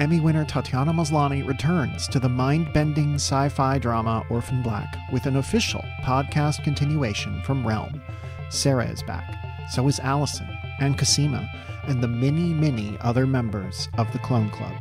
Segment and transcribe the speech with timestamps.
[0.00, 5.26] Emmy winner Tatiana Maslany returns to the mind bending sci fi drama Orphan Black with
[5.26, 8.00] an official podcast continuation from Realm.
[8.48, 9.36] Sarah is back,
[9.70, 11.46] so is Alison and Cosima,
[11.86, 14.72] and the many, many other members of the Clone Club.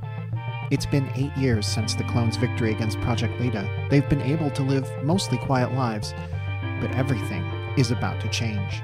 [0.71, 3.69] It's been eight years since the clones' victory against Project Leda.
[3.89, 6.13] They've been able to live mostly quiet lives,
[6.79, 7.43] but everything
[7.77, 8.81] is about to change.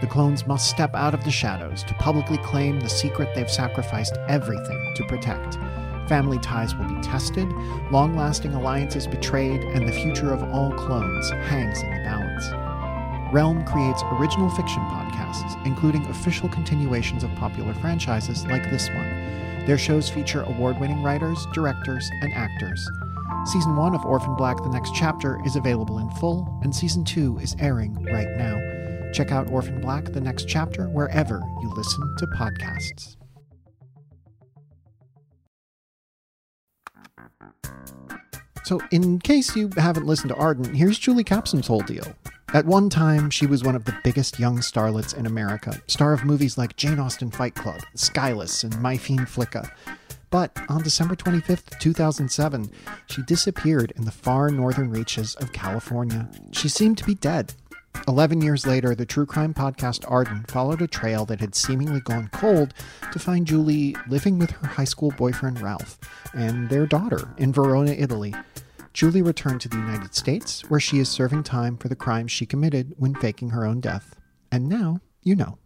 [0.00, 4.16] The clones must step out of the shadows to publicly claim the secret they've sacrificed
[4.28, 5.58] everything to protect.
[6.08, 7.48] Family ties will be tested,
[7.90, 12.48] long lasting alliances betrayed, and the future of all clones hangs in the balance.
[13.32, 19.66] Realm creates original fiction podcasts, including official continuations of popular franchises like this one.
[19.66, 22.88] Their shows feature award winning writers, directors, and actors.
[23.44, 27.38] Season 1 of Orphan Black The Next Chapter is available in full, and Season 2
[27.38, 28.67] is airing right now.
[29.12, 33.16] Check out Orphan Black The Next Chapter wherever you listen to podcasts.
[38.64, 42.14] So, in case you haven't listened to Arden, here's Julie Capsum's whole deal.
[42.52, 46.24] At one time, she was one of the biggest young starlets in America, star of
[46.24, 49.70] movies like Jane Austen Fight Club, Skyless, and My Fiend Flicka.
[50.30, 52.70] But on December 25th, 2007,
[53.06, 56.28] she disappeared in the far northern reaches of California.
[56.52, 57.54] She seemed to be dead.
[58.08, 62.30] Eleven years later, the true crime podcast Arden followed a trail that had seemingly gone
[62.32, 62.72] cold
[63.12, 65.98] to find Julie living with her high school boyfriend Ralph
[66.32, 68.34] and their daughter in Verona, Italy.
[68.94, 72.46] Julie returned to the United States, where she is serving time for the crimes she
[72.46, 74.14] committed when faking her own death.
[74.50, 75.58] And now you know.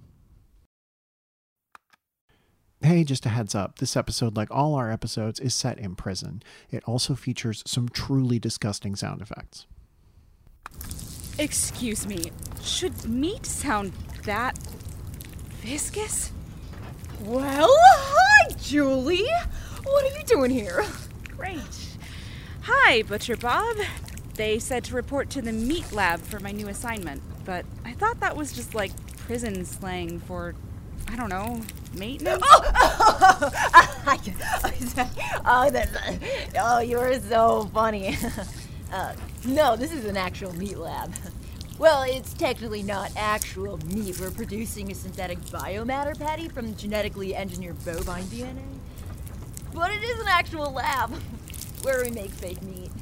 [2.82, 6.42] Hey, just a heads up this episode, like all our episodes, is set in prison.
[6.72, 9.68] It also features some truly disgusting sound effects.
[11.42, 12.30] Excuse me,
[12.62, 13.92] should meat sound
[14.26, 14.56] that
[15.60, 16.30] viscous?
[17.20, 19.28] Well, hi, Julie.
[19.82, 20.84] What are you doing here?
[21.36, 21.96] Great.
[22.60, 23.76] Hi, Butcher Bob.
[24.36, 28.20] They said to report to the meat lab for my new assignment, but I thought
[28.20, 30.54] that was just like prison slang for,
[31.08, 31.60] I don't know,
[31.92, 32.40] maintenance?
[32.46, 32.62] Oh,
[35.44, 35.96] oh, that's,
[36.56, 38.16] oh you are so funny.
[38.92, 39.14] Uh,
[39.46, 41.14] no, this is an actual meat lab.
[41.82, 44.20] Well, it's technically not actual meat.
[44.20, 48.62] We're producing a synthetic biomatter patty from genetically engineered bovine DNA.
[49.74, 51.10] But it is an actual lab
[51.82, 52.92] where we make fake meat.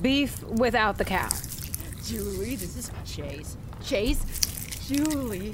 [0.00, 1.28] Beef without the cow.
[2.06, 3.58] Julie, this is Chase.
[3.84, 4.24] Chase?
[4.88, 5.52] Julie.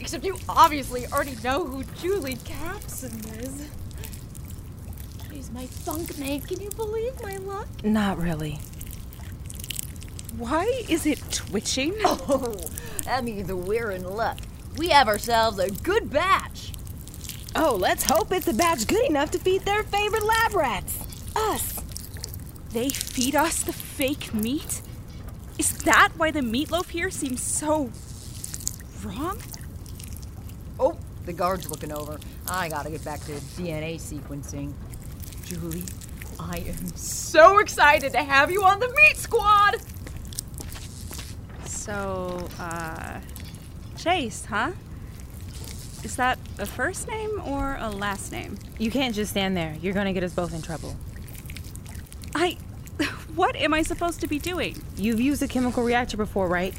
[0.00, 3.68] Except you obviously already know who Julie Capsum is.
[5.30, 6.48] She's my funk mate.
[6.48, 7.68] Can you believe my luck?
[7.84, 8.58] Not really.
[10.38, 11.94] Why is it twitching?
[12.04, 12.54] Oh,
[13.04, 14.38] that means we're in luck.
[14.76, 16.72] We have ourselves a good batch.
[17.54, 20.98] Oh, let's hope it's a batch good enough to feed their favorite lab rats.
[21.34, 21.80] Us.
[22.70, 24.82] They feed us the fake meat?
[25.58, 27.90] Is that why the meatloaf here seems so
[29.02, 29.40] wrong?
[30.78, 32.18] Oh, the guard's looking over.
[32.48, 34.74] I gotta get back to DNA sequencing.
[35.44, 35.84] Julie,
[36.38, 39.76] I am so excited to have you on the meat squad!
[41.86, 43.20] So, uh,
[43.96, 44.72] Chase, huh?
[46.02, 48.58] Is that a first name or a last name?
[48.76, 49.76] You can't just stand there.
[49.80, 50.96] You're gonna get us both in trouble.
[52.34, 52.58] I.
[53.36, 54.82] What am I supposed to be doing?
[54.96, 56.74] You've used a chemical reactor before, right?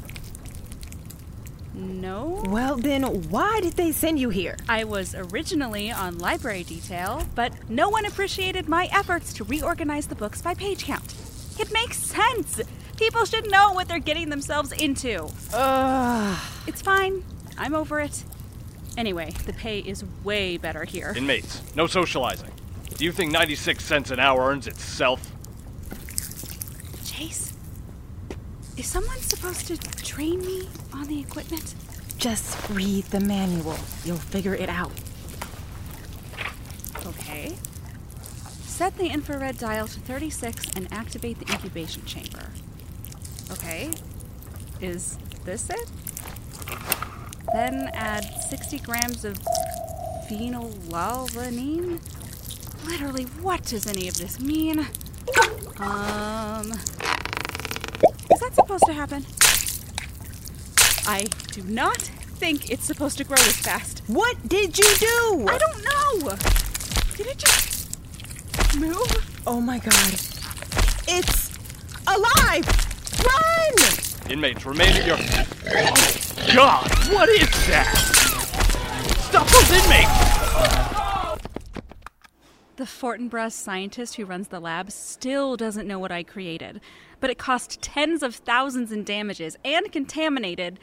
[1.72, 2.42] No.
[2.46, 4.56] Well, then why did they send you here?
[4.68, 10.16] I was originally on library detail, but no one appreciated my efforts to reorganize the
[10.16, 11.14] books by page count.
[11.60, 12.60] It makes sense.
[12.98, 15.30] People should know what they're getting themselves into.
[15.54, 16.38] Ugh.
[16.66, 17.22] It's fine.
[17.56, 18.24] I'm over it.
[18.96, 21.14] Anyway, the pay is way better here.
[21.16, 22.50] Inmates, no socializing.
[22.96, 25.30] Do you think 96 cents an hour earns itself?
[27.04, 27.54] Chase,
[28.76, 31.76] is someone supposed to train me on the equipment?
[32.16, 33.78] Just read the manual.
[34.04, 34.90] You'll figure it out.
[37.06, 37.54] Okay.
[38.62, 42.50] Set the infrared dial to 36 and activate the incubation chamber.
[43.50, 43.90] Okay.
[44.80, 45.90] Is this it?
[47.52, 49.38] Then add 60 grams of
[50.28, 52.00] phenylalanine?
[52.86, 54.80] Literally, what does any of this mean?
[55.78, 56.72] Um.
[58.30, 59.24] Is that supposed to happen?
[61.06, 64.02] I do not think it's supposed to grow this fast.
[64.06, 65.46] What did you do?
[65.48, 66.36] I don't know!
[67.16, 67.88] Did it just
[68.78, 69.42] move?
[69.46, 70.14] Oh my god.
[71.08, 71.50] It's
[72.06, 72.87] alive!
[73.28, 74.30] Run!
[74.30, 75.16] Inmates, remain at your.
[75.18, 77.94] Oh, God, what is that?
[79.28, 80.28] Stop those inmates!
[82.76, 86.80] The Fortinbras scientist who runs the lab still doesn't know what I created,
[87.18, 90.78] but it cost tens of thousands in damages and contaminated.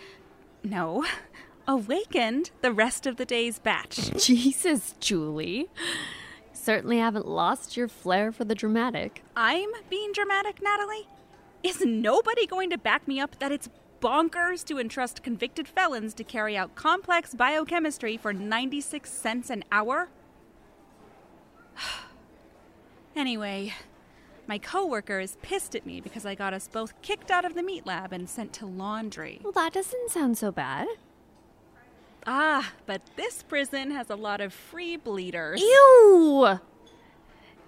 [0.62, 1.06] No,
[1.68, 4.12] awakened the rest of the day's batch.
[4.18, 5.70] Jesus, Julie.
[6.52, 9.24] Certainly haven't lost your flair for the dramatic.
[9.36, 11.08] I'm being dramatic, Natalie?
[11.66, 13.70] Is nobody going to back me up that it's
[14.00, 20.10] bonkers to entrust convicted felons to carry out complex biochemistry for 96 cents an hour?
[23.16, 23.74] anyway,
[24.46, 27.64] my coworker is pissed at me because I got us both kicked out of the
[27.64, 29.42] meat lab and sent to laundry.
[29.42, 30.88] Well, that doesn't sound so bad.
[32.28, 35.60] Ah, but this prison has a lot of free bleeders.
[35.62, 36.60] Ew!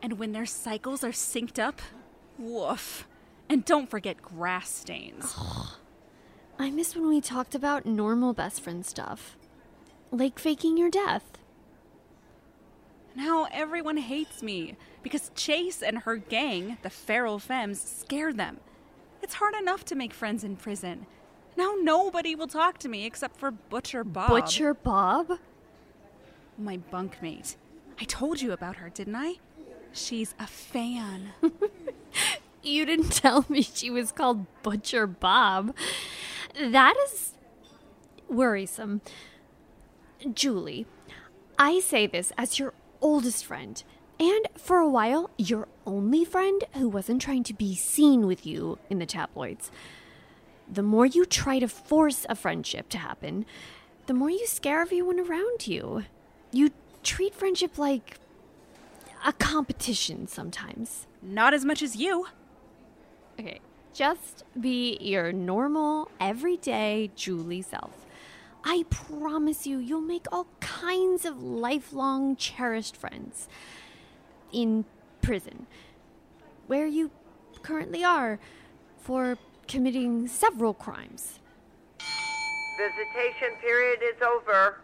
[0.03, 1.81] And when their cycles are synced up,
[2.37, 3.07] woof.
[3.49, 5.35] And don't forget grass stains.
[6.59, 9.37] I miss when we talked about normal best friend stuff.
[10.11, 11.37] Like faking your death.
[13.15, 18.59] Now everyone hates me because Chase and her gang, the Feral Femmes, scare them.
[19.21, 21.07] It's hard enough to make friends in prison.
[21.55, 24.29] Now nobody will talk to me except for Butcher Bob.
[24.29, 25.39] Butcher Bob?
[26.57, 27.55] My bunkmate.
[27.99, 29.35] I told you about her, didn't I?
[29.91, 31.33] She's a fan.
[32.67, 35.75] You didn't tell me she was called Butcher Bob.
[36.59, 37.33] That is
[38.27, 39.01] worrisome.
[40.33, 40.85] Julie,
[41.57, 43.81] I say this as your oldest friend,
[44.19, 48.79] and for a while, your only friend who wasn't trying to be seen with you
[48.89, 49.71] in the tabloids.
[50.69, 53.45] The more you try to force a friendship to happen,
[54.07, 56.03] the more you scare everyone around you.
[56.51, 56.71] You
[57.03, 58.19] treat friendship like
[59.25, 61.07] a competition sometimes.
[61.21, 62.27] Not as much as you.
[63.39, 63.59] Okay,
[63.93, 68.07] just be your normal, everyday Julie self.
[68.63, 73.47] I promise you, you'll make all kinds of lifelong, cherished friends
[74.51, 74.85] in
[75.21, 75.67] prison,
[76.65, 77.11] where you
[77.61, 78.39] currently are
[78.97, 79.37] for
[79.67, 81.39] committing several crimes.
[81.99, 84.79] Visitation period is over.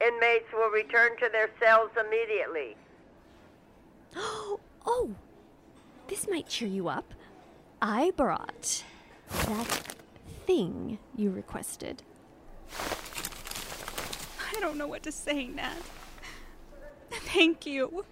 [0.00, 2.76] Inmates will return to their cells immediately.
[4.86, 5.10] Oh,
[6.08, 7.12] this might cheer you up.
[7.82, 8.84] I brought
[9.46, 9.94] that
[10.46, 12.02] thing you requested.
[12.76, 15.76] I don't know what to say, Nat.
[17.10, 18.04] Thank you.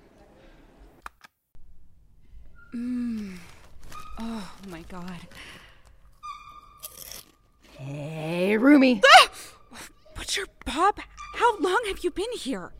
[2.74, 3.36] Mmm.
[4.18, 5.20] Oh my god.
[7.76, 9.02] Hey, Rumi.
[9.04, 9.30] Ah!
[10.14, 10.98] Butcher Bob,
[11.34, 12.72] how long have you been here?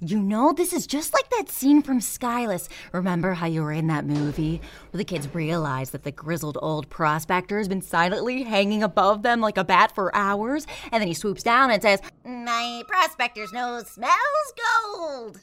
[0.00, 2.68] You know, this is just like that scene from Skyless.
[2.92, 4.60] Remember how you were in that movie
[4.90, 9.40] where the kids realize that the grizzled old prospector has been silently hanging above them
[9.40, 10.66] like a bat for hours?
[10.92, 14.52] And then he swoops down and says, My prospector's nose smells
[14.84, 15.40] gold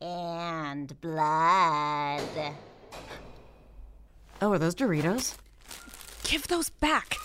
[0.00, 2.22] and blood.
[4.42, 5.36] Oh, are those Doritos?
[6.24, 7.16] Give those back.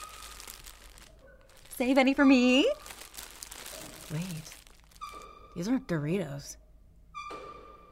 [1.78, 2.72] Save any for me?
[4.12, 4.57] Wait,
[5.58, 6.56] these aren't Doritos.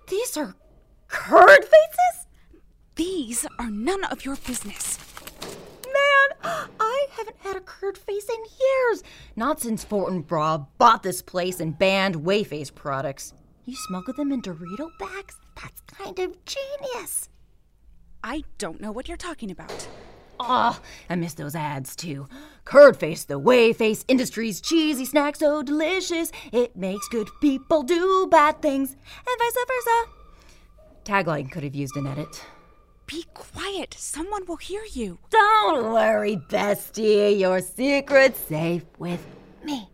[0.08, 0.56] These are
[1.08, 2.28] curd faces?
[2.94, 5.00] These are none of your business.
[5.84, 6.38] Man,
[6.80, 9.02] I haven't had a curd face in years.
[9.36, 13.34] Not since Fortinbras bought this place and banned Wayface products.
[13.66, 15.40] You smuggled them in Dorito bags?
[15.60, 17.30] That's kind of genius.
[18.24, 19.88] I don't know what you're talking about.
[20.40, 20.80] Oh,
[21.10, 22.28] I miss those ads too.
[22.66, 26.32] Curd face, the way face, Industries cheesy snack so delicious.
[26.52, 30.12] It makes good people do bad things, and vice versa.
[31.06, 32.44] Tagline could have used an edit.
[33.06, 33.96] Be quiet.
[33.98, 35.20] Someone will hear you.
[35.30, 37.40] Don't worry, bestie.
[37.40, 39.24] Your secret's safe with
[39.64, 39.88] me.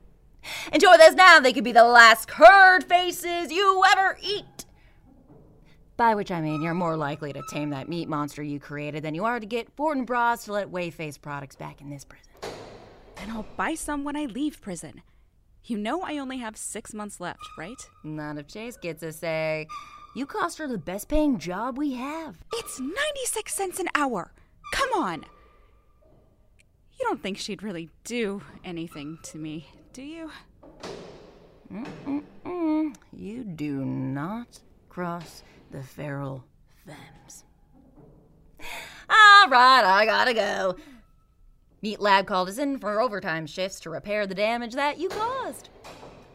[0.71, 1.41] Enjoy this now.
[1.41, 4.65] They could be the last curd faces you ever eat.
[5.97, 9.13] By which I mean you're more likely to tame that meat monster you created than
[9.13, 12.30] you are to get Fortinbras to let Wayface products back in this prison.
[13.21, 15.03] Then I'll buy some when I leave prison.
[15.65, 17.77] You know I only have six months left, right?
[18.03, 19.67] Not if Chase gets a say.
[20.15, 22.37] You cost her the best paying job we have.
[22.55, 24.33] It's 96 cents an hour.
[24.73, 25.23] Come on.
[26.99, 30.31] You don't think she'd really do anything to me, do you?
[31.71, 34.59] Mm, you do not
[34.89, 36.43] cross the feral
[36.87, 37.43] femmes.
[39.09, 40.75] All right, I gotta go.
[41.81, 45.69] Meat Lab called us in for overtime shifts to repair the damage that you caused.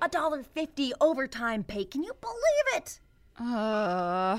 [0.02, 1.84] A dollar fifty overtime pay.
[1.84, 3.00] Can you believe it?
[3.40, 4.38] Uh.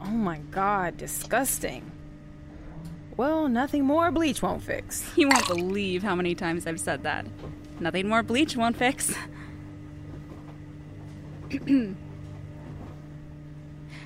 [0.00, 1.90] Oh my god, disgusting.
[3.16, 5.04] Well, nothing more bleach won't fix.
[5.16, 7.26] You won't believe how many times I've said that.
[7.78, 9.14] Nothing more bleach won't fix.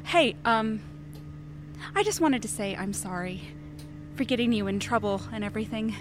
[0.05, 0.81] Hey, um,
[1.97, 3.43] I just wanted to say I'm sorry
[4.17, 5.95] for getting you in trouble and everything.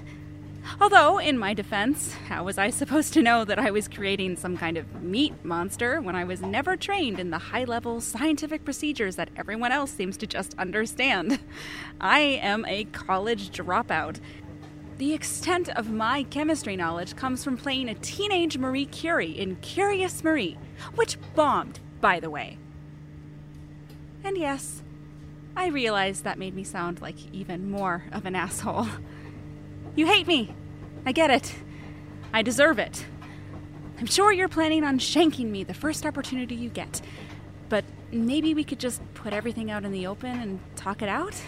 [0.81, 4.57] Although, in my defense, how was I supposed to know that I was creating some
[4.57, 9.15] kind of meat monster when I was never trained in the high level scientific procedures
[9.17, 11.39] that everyone else seems to just understand?
[12.01, 14.19] I am a college dropout.
[14.97, 20.23] The extent of my chemistry knowledge comes from playing a teenage Marie Curie in Curious
[20.23, 20.57] Marie,
[20.95, 22.57] which bombed, by the way.
[24.23, 24.81] And yes,
[25.55, 28.87] I realize that made me sound like even more of an asshole.
[29.95, 30.53] You hate me.
[31.05, 31.55] I get it.
[32.33, 33.05] I deserve it.
[33.97, 37.01] I'm sure you're planning on shanking me the first opportunity you get.
[37.69, 41.41] But maybe we could just put everything out in the open and talk it out?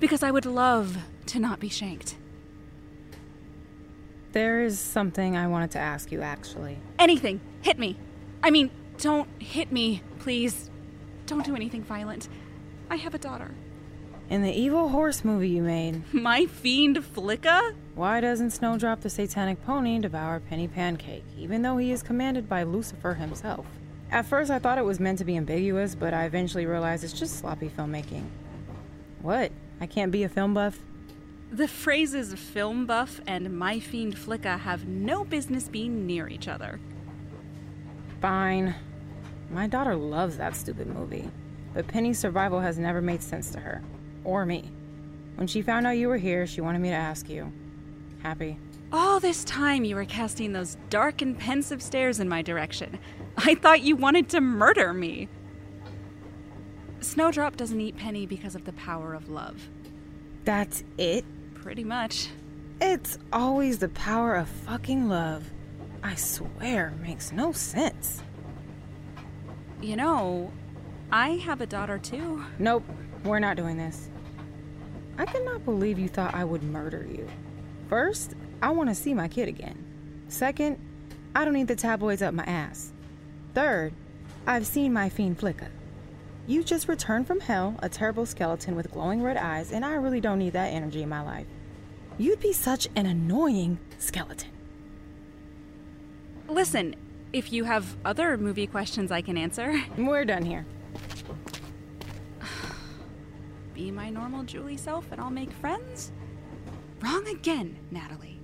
[0.00, 2.16] Because I would love to not be shanked.
[4.32, 6.78] There is something I wanted to ask you, actually.
[6.98, 7.40] Anything.
[7.60, 7.98] Hit me.
[8.42, 10.70] I mean, don't hit me, please.
[11.26, 12.28] Don't do anything violent.
[12.92, 13.54] I have a daughter.
[14.28, 17.74] In the Evil Horse movie you made, My fiend Flicka?
[17.94, 22.64] why doesn't Snowdrop the Satanic Pony devour Penny Pancake, even though he is commanded by
[22.64, 23.64] Lucifer himself?
[24.10, 27.14] At first, I thought it was meant to be ambiguous, but I eventually realized it's
[27.14, 28.26] just sloppy filmmaking.
[29.22, 29.52] What?
[29.80, 30.78] I can't be a film buff?
[31.50, 36.78] The phrases film buff and my fiend Flicka have no business being near each other.
[38.20, 38.74] Fine.
[39.50, 41.30] My daughter loves that stupid movie,
[41.74, 43.82] but Penny's survival has never made sense to her.
[44.24, 44.70] Or me.
[45.36, 47.52] When she found out you were here, she wanted me to ask you.
[48.22, 48.58] Happy.
[48.92, 52.98] All this time you were casting those dark and pensive stares in my direction.
[53.38, 55.28] I thought you wanted to murder me.
[57.00, 59.68] Snowdrop doesn't eat Penny because of the power of love.
[60.44, 61.24] That's it?
[61.54, 62.28] Pretty much.
[62.80, 65.50] It's always the power of fucking love.
[66.02, 68.22] I swear, makes no sense.
[69.80, 70.52] You know,
[71.12, 72.42] I have a daughter too.
[72.58, 72.84] Nope,
[73.24, 74.08] we're not doing this.
[75.18, 77.28] I cannot believe you thought I would murder you.
[77.90, 79.76] First, I want to see my kid again.
[80.28, 80.78] Second,
[81.34, 82.92] I don't need the tabloids up my ass.
[83.54, 83.92] Third,
[84.46, 85.68] I've seen my fiend Flicka.
[86.46, 90.20] You just returned from hell, a terrible skeleton with glowing red eyes, and I really
[90.20, 91.46] don't need that energy in my life.
[92.16, 94.50] You'd be such an annoying skeleton.
[96.48, 96.96] Listen,
[97.34, 100.64] if you have other movie questions I can answer, We're done here.
[103.74, 106.12] Be my normal Julie self and I'll make friends?
[107.00, 108.38] Wrong again, Natalie.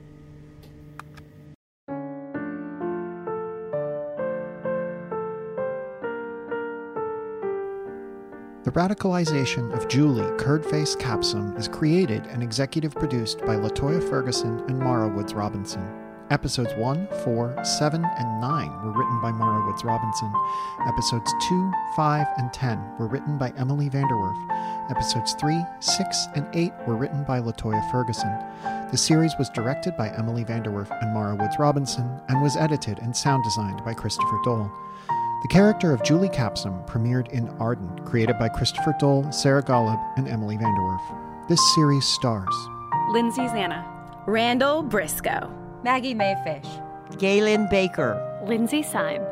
[8.65, 14.79] The radicalization of Julie Curdface Capsum is created and executive produced by Latoya Ferguson and
[14.79, 16.08] Mara Woods Robinson.
[16.31, 20.31] Episodes 1, 4, 7, and 9 were written by Mara Woods Robinson.
[20.87, 24.91] Episodes 2, 5, and 10 were written by Emily VanDerWerff.
[24.91, 28.31] Episodes 3, 6, and 8 were written by Latoya Ferguson.
[28.91, 33.17] The series was directed by Emily VanDerWerff and Mara Woods Robinson and was edited and
[33.17, 34.71] sound designed by Christopher Dole.
[35.43, 40.29] The character of Julie Capsum premiered in Arden, created by Christopher Dole, Sarah Golub, and
[40.29, 41.49] Emily VanDerWerff.
[41.49, 42.55] This series stars
[43.13, 43.83] Lindsay Zanna,
[44.27, 45.68] Randall Briscoe.
[45.85, 46.67] Maggie Mayfish.
[47.19, 48.43] Galen Baker.
[48.45, 49.23] Lindsay Syme.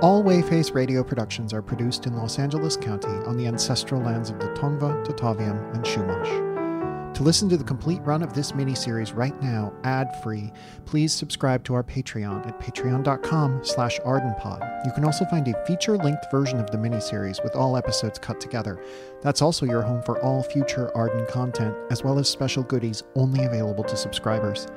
[0.00, 4.38] All Wayface radio productions are produced in Los Angeles County on the ancestral lands of
[4.38, 7.14] the Tongva, Tataviam, and Chumash.
[7.14, 10.52] To listen to the complete run of this miniseries right now, ad-free,
[10.86, 14.86] please subscribe to our Patreon at patreon.com slash ardenpod.
[14.86, 18.82] You can also find a feature-length version of the miniseries with all episodes cut together.
[19.20, 23.44] That's also your home for all future Arden content, as well as special goodies only
[23.44, 24.68] available to subscribers.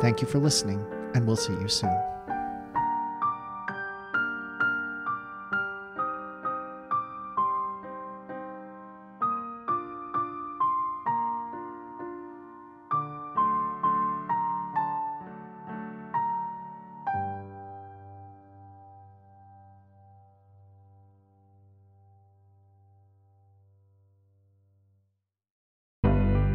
[0.00, 0.84] Thank you for listening,
[1.14, 1.90] and we'll see you soon.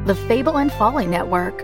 [0.06, 1.64] The Fable and Folly Network,